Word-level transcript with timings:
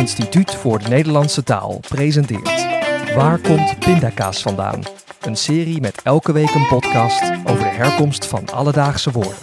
Instituut 0.00 0.54
voor 0.54 0.78
de 0.78 0.88
Nederlandse 0.88 1.42
Taal 1.42 1.80
presenteert 1.88 2.66
Waar 3.14 3.38
komt 3.38 3.78
pindakaas 3.78 4.42
vandaan? 4.42 4.82
Een 5.20 5.36
serie 5.36 5.80
met 5.80 6.02
elke 6.02 6.32
week 6.32 6.54
een 6.54 6.66
podcast 6.66 7.22
over 7.44 7.62
de 7.62 7.70
herkomst 7.70 8.26
van 8.26 8.48
alledaagse 8.48 9.10
woorden. 9.10 9.42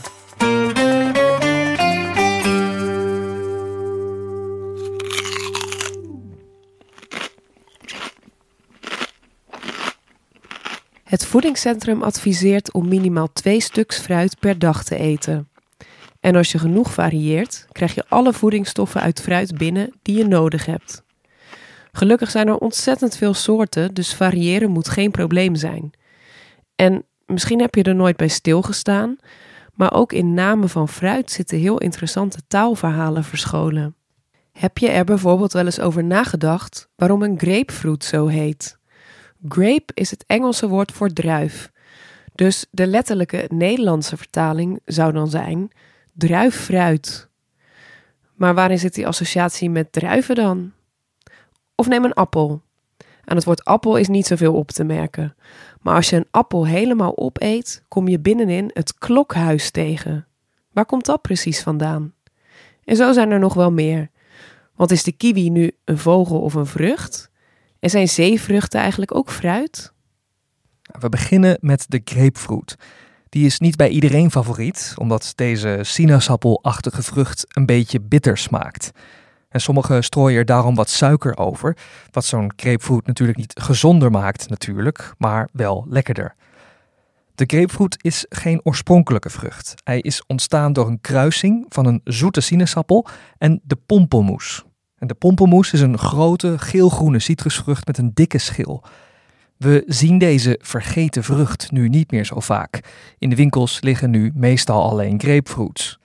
Het 11.04 11.26
voedingscentrum 11.26 12.04
adviseert 12.04 12.72
om 12.72 12.88
minimaal 12.88 13.32
twee 13.34 13.62
stuks 13.62 14.00
fruit 14.00 14.40
per 14.40 14.60
dag 14.60 14.84
te 14.84 14.96
eten. 14.96 15.53
En 16.24 16.36
als 16.36 16.52
je 16.52 16.60
genoeg 16.60 16.94
varieert, 16.94 17.66
krijg 17.72 17.96
je 17.96 18.06
alle 18.08 18.34
voedingsstoffen 18.34 19.02
uit 19.02 19.22
fruit 19.22 19.58
binnen 19.58 19.94
die 20.02 20.18
je 20.18 20.28
nodig 20.28 20.66
hebt. 20.66 21.04
Gelukkig 21.92 22.32
zijn 22.32 22.48
er 22.48 22.58
ontzettend 22.58 23.18
veel 23.18 23.34
soorten, 23.34 23.94
dus 23.94 24.14
variëren 24.14 24.72
moet 24.72 24.90
geen 24.90 25.12
probleem 25.12 25.56
zijn. 25.56 25.92
En 26.76 27.06
misschien 27.26 27.60
heb 27.60 27.76
je 27.76 27.84
er 27.84 27.96
nooit 27.96 28.18
bij 28.18 28.28
stilgestaan, 28.28 29.18
maar 29.74 29.94
ook 29.94 30.14
in 30.14 30.34
namen 30.34 30.70
van 30.70 30.90
fruit 30.90 31.32
zitten 31.32 31.58
heel 31.58 31.78
interessante 31.78 32.42
taalverhalen 32.48 33.24
verscholen. 33.24 33.96
Heb 34.52 34.78
je 34.78 34.90
er 34.90 35.06
bijvoorbeeld 35.06 35.54
wel 35.54 35.66
eens 35.66 35.80
over 35.80 36.04
nagedacht 36.04 36.90
waarom 36.96 37.22
een 37.22 37.40
grapefruit 37.40 38.04
zo 38.04 38.28
heet? 38.28 38.78
Grape 39.48 39.92
is 39.94 40.12
het 40.12 40.24
Engelse 40.28 40.68
woord 40.68 40.92
voor 40.92 41.10
druif. 41.10 41.72
Dus 42.36 42.66
de 42.72 42.88
letterlijke 42.88 43.46
Nederlandse 43.48 44.18
vertaling 44.18 44.80
zou 44.86 45.12
dan 45.12 45.30
zijn 45.30 45.72
druiffruit. 46.14 47.30
Maar 48.34 48.54
waarin 48.54 48.80
zit 48.80 48.94
die 48.94 49.08
associatie 49.08 49.70
met 49.70 49.92
druiven 49.92 50.36
dan? 50.36 50.72
Of 51.76 51.88
neem 51.88 52.04
een 52.04 52.14
appel. 52.14 52.62
Aan 53.26 53.36
het 53.36 53.46
woord 53.46 53.64
appel 53.64 53.96
is 53.96 54.08
niet 54.08 54.28
zoveel 54.28 54.54
op 54.54 54.72
te 54.72 54.84
merken. 54.84 55.36
Maar 55.82 55.96
als 55.96 56.10
je 56.10 56.16
een 56.16 56.28
appel 56.32 56.66
helemaal 56.68 57.18
opeet, 57.18 57.84
kom 57.88 58.08
je 58.08 58.20
binnenin 58.20 58.72
het 58.74 58.98
klokhuis 58.98 59.72
tegen. 59.72 60.28
Waar 60.72 60.86
komt 60.86 61.06
dat 61.06 61.22
precies 61.22 61.62
vandaan? 61.62 62.14
En 62.84 62.96
zo 62.96 63.12
zijn 63.12 63.32
er 63.32 63.40
nog 63.40 63.54
wel 63.54 63.72
meer. 63.72 64.10
Want 64.76 64.92
is 64.92 65.04
de 65.04 65.12
kiwi 65.12 65.50
nu 65.50 65.72
een 65.84 65.98
vogel 65.98 66.42
of 66.42 66.54
een 66.54 66.66
vrucht? 66.66 67.32
En 67.80 67.90
zijn 67.90 68.08
zeevruchten 68.08 68.80
eigenlijk 68.80 69.16
ook 69.16 69.32
fruit? 69.32 69.94
We 71.00 71.10
beginnen 71.10 71.58
met 71.62 71.86
de 71.88 72.02
grapefruit. 72.06 72.78
Die 73.34 73.46
is 73.46 73.60
niet 73.60 73.76
bij 73.76 73.90
iedereen 73.90 74.32
favoriet, 74.32 74.94
omdat 74.98 75.34
deze 75.36 75.80
sinaasappelachtige 75.82 77.04
vrucht 77.04 77.46
een 77.48 77.66
beetje 77.66 78.02
bitter 78.02 78.38
smaakt. 78.38 78.92
En 79.50 79.62
sommigen 79.62 80.04
strooien 80.04 80.38
er 80.38 80.46
daarom 80.46 80.76
wat 80.76 80.90
suiker 80.90 81.38
over, 81.38 81.78
wat 82.12 82.26
zo'n 82.26 82.54
grapefruit 82.56 83.06
natuurlijk 83.06 83.38
niet 83.38 83.60
gezonder 83.62 84.12
maakt 84.12 84.50
natuurlijk, 84.50 85.14
maar 85.18 85.50
wel 85.54 85.86
lekkerder. 85.90 86.36
De 87.36 87.44
grapefruit 87.48 87.98
is 88.02 88.26
geen 88.30 88.60
oorspronkelijke 88.64 89.30
vrucht. 89.30 89.74
Hij 89.84 90.00
is 90.00 90.24
ontstaan 90.28 90.74
door 90.74 90.88
een 90.88 91.02
kruising 91.02 91.66
van 91.70 91.86
een 91.86 92.02
zoete 92.04 92.42
sinaasappel 92.42 93.08
en 93.38 93.62
de 93.64 93.78
pompelmoes. 93.86 94.64
En 94.98 95.08
de 95.08 95.14
pompelmoes 95.14 95.74
is 95.74 95.82
een 95.82 95.98
grote 95.98 96.60
geelgroene 96.60 97.20
citrusvrucht 97.20 97.86
met 97.86 97.98
een 97.98 98.12
dikke 98.14 98.38
schil. 98.38 98.84
We 99.58 99.84
zien 99.88 100.18
deze 100.18 100.60
vergeten 100.62 101.24
vrucht 101.24 101.72
nu 101.72 101.90
niet 101.90 102.12
meer 102.12 102.26
zo 102.26 102.40
vaak. 102.40 102.80
In 103.18 103.30
de 103.30 103.36
winkels 103.36 103.82
liggen 103.82 104.10
nu 104.10 104.32
meestal 104.36 104.90
alleen 104.90 105.20
grapefruits. 105.20 106.00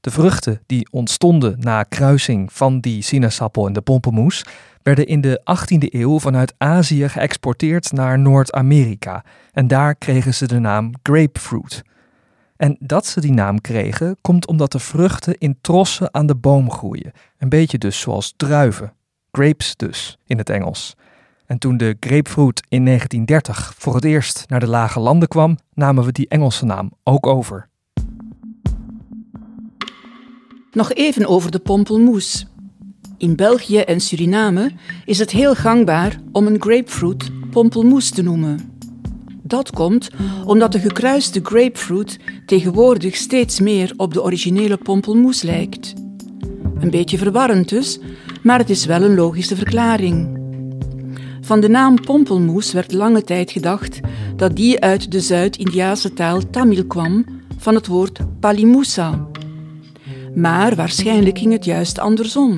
De 0.00 0.10
vruchten 0.10 0.60
die 0.66 0.88
ontstonden 0.90 1.56
na 1.60 1.82
kruising 1.82 2.52
van 2.52 2.80
die 2.80 3.02
sinaasappel 3.02 3.66
en 3.66 3.72
de 3.72 3.80
pompelmoes 3.80 4.44
werden 4.82 5.06
in 5.06 5.20
de 5.20 5.40
18e 5.40 5.94
eeuw 5.94 6.18
vanuit 6.18 6.54
Azië 6.58 7.08
geëxporteerd 7.08 7.92
naar 7.92 8.18
Noord-Amerika 8.18 9.24
en 9.52 9.66
daar 9.66 9.94
kregen 9.94 10.34
ze 10.34 10.46
de 10.46 10.58
naam 10.58 10.92
grapefruit. 11.02 11.82
En 12.56 12.76
dat 12.80 13.06
ze 13.06 13.20
die 13.20 13.32
naam 13.32 13.60
kregen 13.60 14.16
komt 14.20 14.46
omdat 14.46 14.72
de 14.72 14.78
vruchten 14.78 15.38
in 15.38 15.58
trossen 15.60 16.14
aan 16.14 16.26
de 16.26 16.34
boom 16.34 16.70
groeien, 16.70 17.12
een 17.38 17.48
beetje 17.48 17.78
dus 17.78 18.00
zoals 18.00 18.34
druiven, 18.36 18.92
grapes 19.32 19.76
dus 19.76 20.18
in 20.26 20.38
het 20.38 20.50
Engels. 20.50 20.96
En 21.46 21.58
toen 21.58 21.76
de 21.76 21.96
grapefruit 22.00 22.62
in 22.68 22.84
1930 22.84 23.74
voor 23.78 23.94
het 23.94 24.04
eerst 24.04 24.44
naar 24.48 24.60
de 24.60 24.68
lage 24.68 25.00
landen 25.00 25.28
kwam, 25.28 25.58
namen 25.74 26.04
we 26.04 26.12
die 26.12 26.28
Engelse 26.28 26.64
naam 26.64 26.92
ook 27.04 27.26
over. 27.26 27.68
Nog 30.72 30.92
even 30.92 31.26
over 31.26 31.50
de 31.50 31.58
pompelmoes. 31.58 32.46
In 33.18 33.36
België 33.36 33.78
en 33.78 34.00
Suriname 34.00 34.72
is 35.04 35.18
het 35.18 35.30
heel 35.30 35.54
gangbaar 35.54 36.20
om 36.32 36.46
een 36.46 36.60
grapefruit 36.60 37.30
pompelmoes 37.50 38.10
te 38.10 38.22
noemen. 38.22 38.78
Dat 39.42 39.70
komt 39.70 40.10
omdat 40.44 40.72
de 40.72 40.78
gekruiste 40.78 41.40
grapefruit 41.42 42.18
tegenwoordig 42.46 43.16
steeds 43.16 43.60
meer 43.60 43.92
op 43.96 44.14
de 44.14 44.22
originele 44.22 44.76
pompelmoes 44.76 45.42
lijkt. 45.42 45.94
Een 46.78 46.90
beetje 46.90 47.18
verwarrend 47.18 47.68
dus, 47.68 47.98
maar 48.42 48.58
het 48.58 48.70
is 48.70 48.84
wel 48.84 49.02
een 49.02 49.14
logische 49.14 49.56
verklaring. 49.56 50.35
Van 51.46 51.60
de 51.60 51.68
naam 51.68 52.00
pompelmoes 52.00 52.72
werd 52.72 52.92
lange 52.92 53.22
tijd 53.22 53.50
gedacht 53.50 54.00
dat 54.36 54.56
die 54.56 54.80
uit 54.80 55.12
de 55.12 55.20
Zuid-Indiase 55.20 56.12
taal 56.12 56.50
Tamil 56.50 56.86
kwam 56.86 57.24
van 57.58 57.74
het 57.74 57.86
woord 57.86 58.18
palimusa. 58.40 59.26
Maar 60.34 60.74
waarschijnlijk 60.74 61.38
ging 61.38 61.52
het 61.52 61.64
juist 61.64 61.98
andersom. 61.98 62.56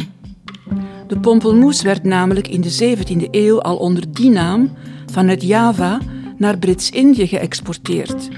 De 1.06 1.18
pompelmoes 1.18 1.82
werd 1.82 2.02
namelijk 2.02 2.48
in 2.48 2.60
de 2.60 2.96
17e 2.96 3.30
eeuw 3.30 3.60
al 3.60 3.76
onder 3.76 4.12
die 4.12 4.30
naam 4.30 4.72
vanuit 5.12 5.42
Java 5.42 5.98
naar 6.36 6.58
Brits-Indië 6.58 7.26
geëxporteerd. 7.26 8.28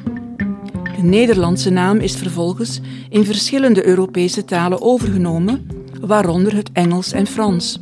De 0.96 1.02
Nederlandse 1.02 1.70
naam 1.70 1.98
is 1.98 2.16
vervolgens 2.16 2.80
in 3.08 3.24
verschillende 3.24 3.86
Europese 3.86 4.44
talen 4.44 4.82
overgenomen, 4.82 5.66
waaronder 6.00 6.56
het 6.56 6.70
Engels 6.72 7.12
en 7.12 7.26
Frans. 7.26 7.78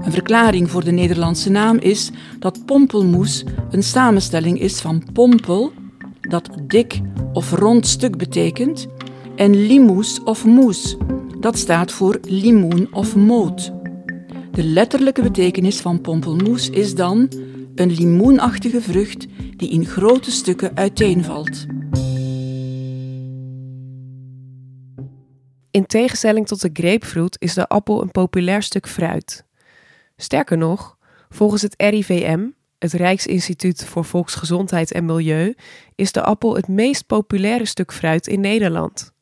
Een 0.00 0.12
verklaring 0.12 0.70
voor 0.70 0.84
de 0.84 0.90
Nederlandse 0.90 1.50
naam 1.50 1.78
is 1.78 2.10
dat 2.38 2.64
pompelmoes 2.64 3.44
een 3.70 3.82
samenstelling 3.82 4.60
is 4.60 4.80
van 4.80 5.02
pompel, 5.12 5.72
dat 6.20 6.50
dik 6.66 7.00
of 7.32 7.52
rond 7.52 7.86
stuk 7.86 8.16
betekent, 8.16 8.86
en 9.36 9.66
limoes 9.66 10.22
of 10.22 10.44
moes, 10.44 10.96
dat 11.40 11.58
staat 11.58 11.92
voor 11.92 12.18
limoen 12.22 12.88
of 12.92 13.16
moot. 13.16 13.72
De 14.50 14.64
letterlijke 14.64 15.22
betekenis 15.22 15.80
van 15.80 16.00
pompelmoes 16.00 16.70
is 16.70 16.94
dan 16.94 17.32
een 17.74 17.90
limoenachtige 17.90 18.80
vrucht 18.80 19.26
die 19.56 19.70
in 19.70 19.84
grote 19.84 20.30
stukken 20.30 20.70
uiteenvalt. 20.74 21.66
In 25.70 25.86
tegenstelling 25.86 26.46
tot 26.46 26.60
de 26.60 26.70
grapefruit 26.72 27.36
is 27.38 27.54
de 27.54 27.68
appel 27.68 28.02
een 28.02 28.10
populair 28.10 28.62
stuk 28.62 28.88
fruit. 28.88 29.48
Sterker 30.22 30.58
nog, 30.58 30.96
volgens 31.28 31.62
het 31.62 31.74
RIVM, 31.76 32.48
het 32.78 32.92
Rijksinstituut 32.92 33.84
voor 33.84 34.04
Volksgezondheid 34.04 34.92
en 34.92 35.04
Milieu, 35.04 35.54
is 35.94 36.12
de 36.12 36.22
appel 36.22 36.56
het 36.56 36.68
meest 36.68 37.06
populaire 37.06 37.64
stuk 37.64 37.92
fruit 37.92 38.26
in 38.26 38.40
Nederland. 38.40 39.12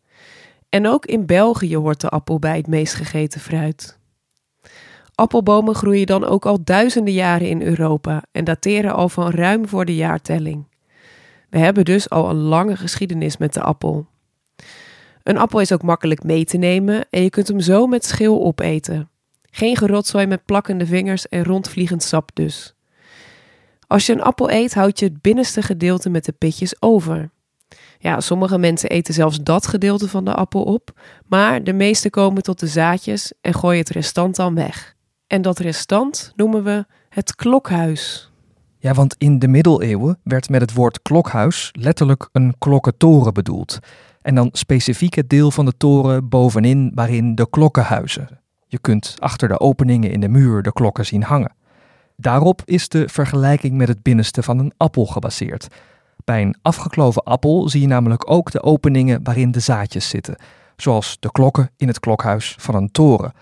En 0.69 0.87
ook 0.87 1.07
in 1.07 1.27
België 1.27 1.77
hoort 1.77 2.01
de 2.01 2.09
appel 2.09 2.39
bij 2.39 2.57
het 2.57 2.67
meest 2.67 2.95
gegeten 2.95 3.41
fruit. 3.41 3.99
Appelbomen 5.15 5.75
groeien 5.75 6.07
dan 6.07 6.25
ook 6.25 6.47
al 6.47 6.65
duizenden 6.65 7.15
jaren 7.15 7.49
in 7.49 7.63
Europa 7.63 8.23
en 8.33 8.45
dateren 8.45 8.95
al 8.95 9.09
van 9.09 9.31
ruim 9.31 9.69
voor 9.69 9.85
de 9.85 9.95
jaartelling. 9.95 10.67
We 11.51 11.59
hebben 11.59 11.85
dus 11.85 12.11
al 12.11 12.31
een 12.31 12.37
lange 12.37 12.77
geschiedenis 12.77 13.37
met 13.37 13.55
de 13.55 13.63
appel. 13.63 14.07
Een 15.23 15.39
appel 15.39 15.61
is 15.61 15.73
ook 15.73 15.83
makkelijk 15.83 16.23
mee 16.23 16.45
te 16.45 16.57
nemen 16.57 17.07
en 17.11 17.23
je 17.23 17.31
kunt 17.31 17.49
hem 17.49 17.61
zo 17.61 17.87
met 17.87 18.05
schil 18.05 18.45
opeten. 18.45 19.09
Geen 19.51 19.77
gerotzooi 19.77 20.27
met 20.27 20.45
plakkende 20.45 20.87
vingers 20.87 21.29
en 21.29 21.45
rondvliegend 21.45 22.03
sap 22.03 22.31
dus. 22.35 22.75
Als 23.87 24.07
je 24.07 24.13
een 24.13 24.23
appel 24.23 24.51
eet, 24.51 24.75
houd 24.75 24.99
je 24.99 25.05
het 25.05 25.21
binnenste 25.21 25.63
gedeelte 25.63 26.11
met 26.11 26.25
de 26.25 26.33
pitjes 26.33 26.83
over. 26.83 27.31
Ja, 27.99 28.21
sommige 28.21 28.59
mensen 28.59 28.91
eten 28.91 29.15
zelfs 29.15 29.43
dat 29.43 29.67
gedeelte 29.67 30.09
van 30.09 30.25
de 30.25 30.35
appel 30.35 30.63
op, 30.63 31.01
maar 31.27 31.65
de 31.65 31.73
meeste 31.73 32.11
komen 32.11 32.43
tot 32.43 32.61
de 32.61 32.67
zaadjes 32.67 33.33
en 33.41 33.55
gooien 33.55 33.79
het 33.79 33.89
restant 33.89 34.37
dan 34.37 34.55
weg. 34.55 34.95
En 35.27 35.43
dat 35.43 35.59
restant 35.59 36.33
noemen 36.37 36.65
we 36.65 36.87
het 37.09 37.35
klokhuis. 37.35 38.31
Ja, 38.79 38.95
want 38.95 39.15
in 39.19 39.39
de 39.39 39.49
middeleeuwen 39.49 40.19
werd 40.23 40.49
met 40.49 40.61
het 40.61 40.73
woord 40.73 41.03
klokhuis 41.03 41.69
letterlijk 41.73 42.29
een 42.33 42.55
klokkentoren 42.59 43.35
bedoeld. 43.35 43.79
En 44.23 44.35
dan 44.35 44.49
specifiek 44.53 45.15
het 45.15 45.29
deel 45.29 45.51
van 45.51 45.65
de 45.65 45.77
toren 45.77 46.29
bovenin 46.29 46.93
waarin 46.95 47.35
de 47.35 47.51
klokken 47.51 47.83
huizen. 47.83 48.41
Je 48.69 48.79
kunt 48.79 49.15
achter 49.19 49.49
de 49.49 49.61
openingen 49.61 50.11
in 50.11 50.21
de 50.21 50.29
muur 50.29 50.63
de 50.63 50.73
klokken 50.73 51.07
zien 51.07 51.23
hangen. 51.23 51.53
Daarop 52.17 52.63
is 52.65 52.89
de 52.89 53.09
vergelijking 53.09 53.77
met 53.77 53.89
het 53.89 54.03
binnenste 54.03 54.43
van 54.43 54.59
een 54.59 54.73
appel 54.77 55.07
gebaseerd. 55.07 55.69
Bij 56.25 56.43
een 56.43 56.57
afgekloven 56.63 57.23
appel 57.23 57.69
zie 57.69 57.81
je 57.81 57.87
namelijk 57.87 58.31
ook 58.31 58.51
de 58.51 58.63
openingen 58.63 59.21
waarin 59.23 59.51
de 59.51 59.61
zaadjes 59.61 60.09
zitten, 60.09 60.37
zoals 60.77 61.17
de 61.21 61.33
klokken 61.33 61.71
in 61.77 61.89
het 61.89 62.01
klokhuis 62.01 62.55
van 62.59 62.75
een 62.75 62.91
toren. 62.91 63.33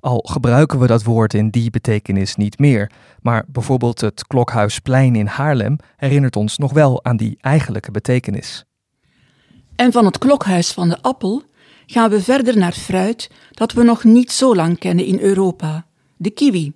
Al 0.00 0.24
gebruiken 0.28 0.78
we 0.78 0.86
dat 0.86 1.02
woord 1.02 1.34
in 1.34 1.50
die 1.50 1.70
betekenis 1.70 2.36
niet 2.36 2.58
meer, 2.58 2.90
maar 3.20 3.44
bijvoorbeeld 3.46 4.00
het 4.00 4.26
Klokhuisplein 4.26 5.16
in 5.16 5.26
Haarlem 5.26 5.76
herinnert 5.96 6.36
ons 6.36 6.58
nog 6.58 6.72
wel 6.72 7.04
aan 7.04 7.16
die 7.16 7.38
eigenlijke 7.40 7.90
betekenis. 7.90 8.64
En 9.76 9.92
van 9.92 10.04
het 10.04 10.18
klokhuis 10.18 10.72
van 10.72 10.88
de 10.88 11.02
appel 11.02 11.42
gaan 11.92 12.10
we 12.10 12.22
verder 12.22 12.58
naar 12.58 12.72
fruit 12.72 13.30
dat 13.50 13.72
we 13.72 13.82
nog 13.82 14.04
niet 14.04 14.32
zo 14.32 14.54
lang 14.54 14.78
kennen 14.78 15.04
in 15.04 15.18
Europa, 15.18 15.86
de 16.16 16.30
kiwi. 16.30 16.72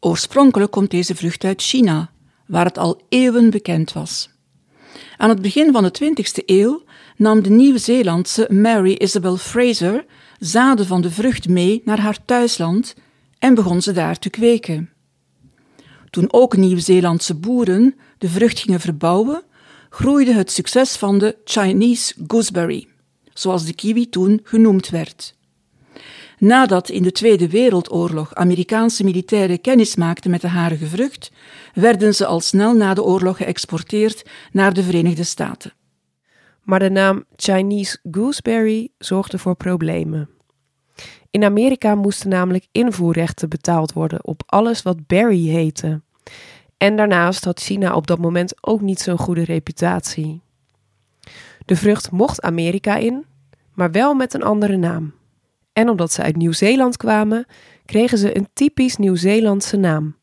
Oorspronkelijk 0.00 0.70
komt 0.70 0.90
deze 0.90 1.14
vrucht 1.14 1.44
uit 1.44 1.62
China, 1.62 2.10
waar 2.46 2.64
het 2.64 2.78
al 2.78 3.00
eeuwen 3.08 3.50
bekend 3.50 3.92
was. 3.92 4.30
Aan 5.16 5.28
het 5.28 5.42
begin 5.42 5.72
van 5.72 5.82
de 5.82 5.92
20e 6.02 6.44
eeuw 6.46 6.82
nam 7.16 7.42
de 7.42 7.50
Nieuw-Zeelandse 7.50 8.48
Mary 8.52 8.92
Isabel 8.92 9.36
Fraser 9.36 10.04
zaden 10.38 10.86
van 10.86 11.00
de 11.00 11.10
vrucht 11.10 11.48
mee 11.48 11.82
naar 11.84 12.00
haar 12.00 12.24
thuisland 12.24 12.94
en 13.38 13.54
begon 13.54 13.82
ze 13.82 13.92
daar 13.92 14.18
te 14.18 14.30
kweken. 14.30 14.90
Toen 16.10 16.32
ook 16.32 16.56
Nieuw-Zeelandse 16.56 17.34
boeren 17.34 17.94
de 18.18 18.28
vrucht 18.28 18.58
gingen 18.58 18.80
verbouwen, 18.80 19.42
groeide 19.90 20.32
het 20.32 20.50
succes 20.50 20.96
van 20.96 21.18
de 21.18 21.36
Chinese 21.44 22.14
gooseberry, 22.26 22.88
zoals 23.34 23.64
de 23.64 23.74
kiwi 23.74 24.08
toen 24.08 24.40
genoemd 24.42 24.88
werd. 24.88 25.36
Nadat 26.38 26.88
in 26.88 27.02
de 27.02 27.12
Tweede 27.12 27.48
Wereldoorlog 27.48 28.34
Amerikaanse 28.34 29.04
militairen 29.04 29.60
kennis 29.60 29.96
maakten 29.96 30.30
met 30.30 30.40
de 30.40 30.48
harige 30.48 30.86
vrucht, 30.86 31.30
werden 31.74 32.14
ze 32.14 32.26
al 32.26 32.40
snel 32.40 32.74
na 32.74 32.94
de 32.94 33.02
oorlog 33.02 33.36
geëxporteerd 33.36 34.24
naar 34.52 34.74
de 34.74 34.82
Verenigde 34.82 35.24
Staten. 35.24 35.72
Maar 36.62 36.78
de 36.78 36.90
naam 36.90 37.24
Chinese 37.36 37.98
gooseberry 38.10 38.88
zorgde 38.98 39.38
voor 39.38 39.54
problemen. 39.54 40.28
In 41.30 41.44
Amerika 41.44 41.94
moesten 41.94 42.28
namelijk 42.28 42.66
invoerrechten 42.72 43.48
betaald 43.48 43.92
worden 43.92 44.24
op 44.24 44.42
alles 44.46 44.82
wat 44.82 45.06
berry 45.06 45.46
heette. 45.46 46.00
En 46.76 46.96
daarnaast 46.96 47.44
had 47.44 47.60
China 47.60 47.94
op 47.94 48.06
dat 48.06 48.18
moment 48.18 48.54
ook 48.60 48.80
niet 48.80 49.00
zo'n 49.00 49.18
goede 49.18 49.44
reputatie. 49.44 50.43
De 51.64 51.76
vrucht 51.76 52.10
mocht 52.10 52.42
Amerika 52.42 52.96
in, 52.96 53.24
maar 53.72 53.90
wel 53.90 54.14
met 54.14 54.34
een 54.34 54.42
andere 54.42 54.76
naam. 54.76 55.14
En 55.72 55.88
omdat 55.88 56.12
ze 56.12 56.22
uit 56.22 56.36
Nieuw-Zeeland 56.36 56.96
kwamen, 56.96 57.46
kregen 57.84 58.18
ze 58.18 58.36
een 58.36 58.48
typisch 58.52 58.96
Nieuw-Zeelandse 58.96 59.76
naam: 59.76 60.16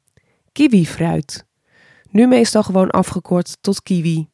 kiwifruit. 0.52 1.46
Nu 2.10 2.28
meestal 2.28 2.64
gewoon 2.64 2.90
afgekort 2.90 3.58
tot 3.62 3.84
kiwi. 3.84 4.30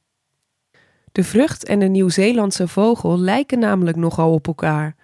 De 1.11 1.23
vrucht 1.23 1.65
en 1.65 1.79
de 1.79 1.85
Nieuw-Zeelandse 1.85 2.67
vogel 2.67 3.19
lijken 3.19 3.59
namelijk 3.59 3.97
nogal 3.97 4.33
op 4.33 4.47
elkaar. 4.47 4.95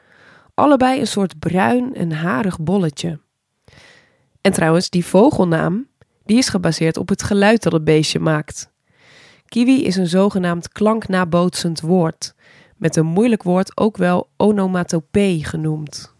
Allebei 0.53 0.99
een 0.99 1.07
soort 1.07 1.39
bruin 1.39 1.95
en 1.95 2.11
harig 2.11 2.59
bolletje. 2.59 3.19
En 4.41 4.51
trouwens, 4.51 4.89
die 4.89 5.06
vogelnaam 5.06 5.88
die 6.25 6.38
is 6.38 6.49
gebaseerd 6.49 6.97
op 6.97 7.09
het 7.09 7.23
geluid 7.23 7.63
dat 7.63 7.73
het 7.73 7.83
beestje 7.83 8.19
maakt. 8.19 8.72
Kiwi 9.53 9.83
is 9.85 9.95
een 9.95 10.07
zogenaamd 10.07 10.69
klanknabootsend 10.69 11.81
woord, 11.81 12.33
met 12.77 12.95
een 12.95 13.05
moeilijk 13.05 13.44
woord 13.44 13.77
ook 13.77 13.97
wel 13.97 14.29
onomatopee 14.38 15.44
genoemd. 15.44 16.13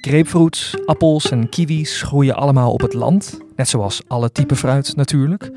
Grapefruits, 0.00 0.76
appels 0.86 1.30
en 1.30 1.48
kiwis 1.48 2.02
groeien 2.02 2.36
allemaal 2.36 2.72
op 2.72 2.80
het 2.80 2.92
land, 2.92 3.38
net 3.56 3.68
zoals 3.68 4.02
alle 4.06 4.32
typen 4.32 4.56
fruit 4.56 4.96
natuurlijk. 4.96 5.50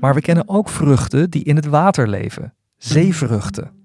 Maar 0.00 0.14
we 0.14 0.20
kennen 0.20 0.48
ook 0.48 0.68
vruchten 0.68 1.30
die 1.30 1.44
in 1.44 1.56
het 1.56 1.66
water 1.66 2.08
leven, 2.08 2.54
zeevruchten. 2.76 3.79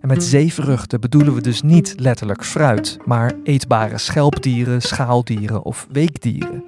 En 0.00 0.08
met 0.08 0.24
zeevruchten 0.24 1.00
bedoelen 1.00 1.34
we 1.34 1.40
dus 1.40 1.62
niet 1.62 1.94
letterlijk 1.96 2.44
fruit, 2.44 2.98
maar 3.04 3.32
eetbare 3.42 3.98
schelpdieren, 3.98 4.82
schaaldieren 4.82 5.64
of 5.64 5.86
weekdieren. 5.90 6.64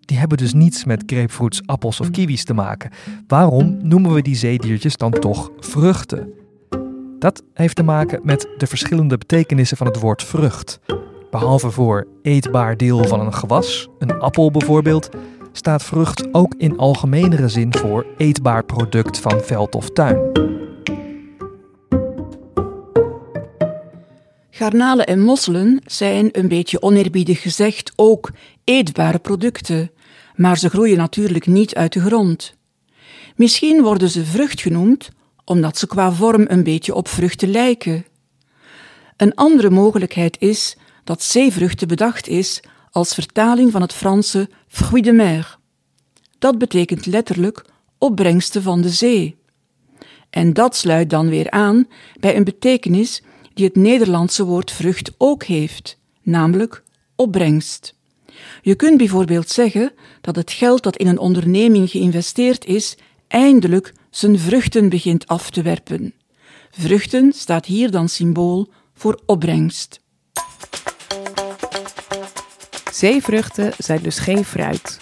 Die 0.00 0.18
hebben 0.18 0.38
dus 0.38 0.54
niets 0.54 0.84
met 0.84 1.02
grapefruits, 1.06 1.62
appels 1.66 2.00
of 2.00 2.10
kiwis 2.10 2.44
te 2.44 2.54
maken. 2.54 2.90
Waarom 3.26 3.78
noemen 3.82 4.12
we 4.12 4.22
die 4.22 4.36
zeediertjes 4.36 4.96
dan 4.96 5.10
toch 5.10 5.50
vruchten? 5.58 6.32
Dat 7.18 7.42
heeft 7.54 7.76
te 7.76 7.82
maken 7.82 8.20
met 8.22 8.48
de 8.56 8.66
verschillende 8.66 9.18
betekenissen 9.18 9.76
van 9.76 9.86
het 9.86 10.00
woord 10.00 10.22
vrucht. 10.22 10.80
Behalve 11.30 11.70
voor 11.70 12.06
eetbaar 12.22 12.76
deel 12.76 13.04
van 13.04 13.20
een 13.20 13.34
gewas, 13.34 13.88
een 13.98 14.18
appel 14.18 14.50
bijvoorbeeld, 14.50 15.08
staat 15.52 15.82
vrucht 15.82 16.34
ook 16.34 16.54
in 16.58 16.76
algemenere 16.78 17.48
zin 17.48 17.74
voor 17.74 18.06
eetbaar 18.16 18.64
product 18.64 19.18
van 19.18 19.40
veld 19.40 19.74
of 19.74 19.90
tuin. 19.90 20.65
Garnalen 24.56 25.06
en 25.06 25.20
mosselen 25.20 25.80
zijn, 25.86 26.28
een 26.32 26.48
beetje 26.48 26.82
oneerbiedig 26.82 27.42
gezegd, 27.42 27.92
ook 27.96 28.30
eetbare 28.64 29.18
producten, 29.18 29.90
maar 30.34 30.58
ze 30.58 30.68
groeien 30.68 30.96
natuurlijk 30.96 31.46
niet 31.46 31.74
uit 31.74 31.92
de 31.92 32.00
grond. 32.00 32.54
Misschien 33.34 33.82
worden 33.82 34.10
ze 34.10 34.24
vrucht 34.24 34.60
genoemd 34.60 35.08
omdat 35.44 35.78
ze 35.78 35.86
qua 35.86 36.12
vorm 36.12 36.44
een 36.48 36.62
beetje 36.62 36.94
op 36.94 37.08
vruchten 37.08 37.50
lijken. 37.50 38.04
Een 39.16 39.34
andere 39.34 39.70
mogelijkheid 39.70 40.36
is 40.40 40.76
dat 41.04 41.22
zeevruchten 41.22 41.88
bedacht 41.88 42.28
is 42.28 42.62
als 42.90 43.14
vertaling 43.14 43.72
van 43.72 43.82
het 43.82 43.92
Franse 43.92 44.48
fruit 44.68 45.04
de 45.04 45.12
mer. 45.12 45.58
Dat 46.38 46.58
betekent 46.58 47.06
letterlijk 47.06 47.64
opbrengsten 47.98 48.62
van 48.62 48.80
de 48.80 48.90
zee. 48.90 49.36
En 50.30 50.52
dat 50.52 50.76
sluit 50.76 51.10
dan 51.10 51.28
weer 51.28 51.50
aan 51.50 51.88
bij 52.20 52.36
een 52.36 52.44
betekenis 52.44 53.22
die 53.56 53.64
het 53.64 53.76
Nederlandse 53.76 54.44
woord 54.44 54.70
vrucht 54.70 55.10
ook 55.18 55.44
heeft, 55.44 55.98
namelijk 56.22 56.82
opbrengst. 57.14 57.94
Je 58.62 58.74
kunt 58.74 58.98
bijvoorbeeld 58.98 59.48
zeggen 59.48 59.92
dat 60.20 60.36
het 60.36 60.50
geld 60.50 60.82
dat 60.82 60.96
in 60.96 61.06
een 61.06 61.18
onderneming 61.18 61.90
geïnvesteerd 61.90 62.64
is, 62.64 62.96
eindelijk 63.28 63.92
zijn 64.10 64.38
vruchten 64.38 64.88
begint 64.88 65.26
af 65.26 65.50
te 65.50 65.62
werpen. 65.62 66.14
Vruchten 66.70 67.32
staat 67.32 67.66
hier 67.66 67.90
dan 67.90 68.08
symbool 68.08 68.68
voor 68.94 69.20
opbrengst. 69.26 70.00
Zeevruchten 72.92 73.72
zijn 73.78 74.02
dus 74.02 74.18
geen 74.18 74.44
fruit. 74.44 75.00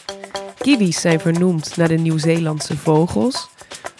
Kiwis 0.58 1.00
zijn 1.00 1.20
vernoemd 1.20 1.76
naar 1.76 1.88
de 1.88 1.98
Nieuw-Zeelandse 1.98 2.76
vogels. 2.76 3.48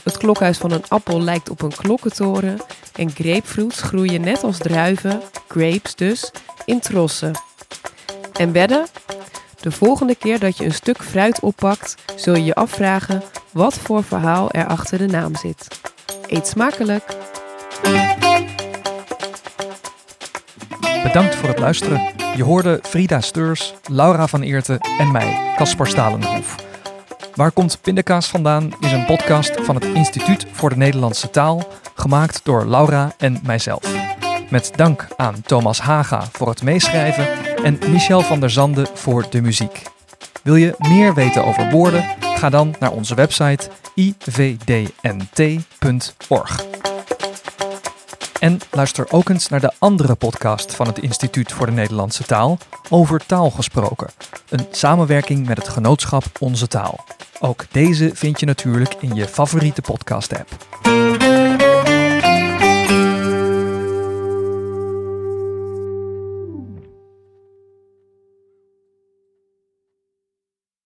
Het 0.05 0.17
klokhuis 0.17 0.59
van 0.59 0.71
een 0.71 0.85
appel 0.89 1.21
lijkt 1.21 1.51
op 1.51 1.63
een 1.63 1.75
klokkentoren. 1.75 2.59
En 2.95 3.11
grapefruits 3.11 3.83
groeien 3.83 4.21
net 4.21 4.43
als 4.43 4.59
druiven, 4.59 5.21
grapes 5.49 5.95
dus, 5.95 6.31
in 6.65 6.81
trossen. 6.81 7.33
En 8.33 8.53
wedden? 8.53 8.87
De 9.61 9.71
volgende 9.71 10.15
keer 10.15 10.39
dat 10.39 10.57
je 10.57 10.65
een 10.65 10.73
stuk 10.73 11.03
fruit 11.03 11.41
oppakt, 11.41 11.95
zul 12.17 12.35
je 12.35 12.45
je 12.45 12.55
afvragen 12.55 13.23
wat 13.51 13.75
voor 13.75 14.05
verhaal 14.05 14.51
er 14.51 14.67
achter 14.67 14.99
de 14.99 15.07
naam 15.07 15.37
zit. 15.37 15.81
Eet 16.27 16.47
smakelijk! 16.47 17.05
Bedankt 21.03 21.35
voor 21.35 21.49
het 21.49 21.59
luisteren. 21.59 22.13
Je 22.37 22.45
hoorde 22.45 22.81
Frida 22.83 23.21
Steurs, 23.21 23.75
Laura 23.91 24.27
van 24.27 24.43
Eerten 24.43 24.79
en 24.99 25.13
mij, 25.13 25.53
Caspar 25.57 25.87
Stalenhoef. 25.87 26.57
Waar 27.35 27.51
komt 27.51 27.79
Pindakaas 27.81 28.29
vandaan 28.29 28.73
is 28.81 28.93
een 28.93 29.05
podcast 29.05 29.53
van 29.61 29.75
het 29.75 29.85
Instituut 29.85 30.47
voor 30.53 30.71
de 30.71 30.77
Nederlandse 30.77 31.31
Taal, 31.31 31.69
gemaakt 31.95 32.41
door 32.45 32.67
Laura 32.67 33.13
en 33.19 33.41
mijzelf. 33.43 33.83
Met 34.51 34.73
dank 34.77 35.07
aan 35.17 35.43
Thomas 35.43 35.81
Haga 35.81 36.23
voor 36.33 36.49
het 36.49 36.63
meeschrijven 36.63 37.29
en 37.65 37.79
Michel 37.89 38.21
van 38.21 38.41
der 38.41 38.51
Zande 38.51 38.87
voor 38.95 39.27
de 39.31 39.43
muziek. 39.43 39.83
Wil 40.43 40.57
je 40.57 40.75
meer 40.79 41.15
weten 41.15 41.45
over 41.45 41.71
woorden? 41.71 42.05
Ga 42.21 42.51
dan 42.51 42.75
naar 42.79 42.93
onze 42.93 43.15
website 43.15 43.69
ivdnt.org. 43.95 45.05
En 48.41 48.61
luister 48.71 49.07
ook 49.13 49.29
eens 49.29 49.49
naar 49.49 49.61
de 49.61 49.73
andere 49.79 50.15
podcast 50.15 50.75
van 50.75 50.87
het 50.87 50.99
Instituut 50.99 51.53
voor 51.53 51.67
de 51.67 51.73
Nederlandse 51.73 52.25
Taal 52.25 52.59
over 52.91 53.27
taal 53.27 53.51
gesproken. 53.51 54.09
Een 54.49 54.67
samenwerking 54.71 55.47
met 55.47 55.57
het 55.57 55.69
genootschap 55.69 56.25
Onze 56.41 56.69
Taal. 56.69 57.05
Ook 57.41 57.65
deze 57.71 58.11
vind 58.15 58.41
je 58.41 58.47
natuurlijk 58.47 58.95
in 59.01 59.15
je 59.15 59.29
favoriete 59.29 59.83
podcast-app. 59.83 60.49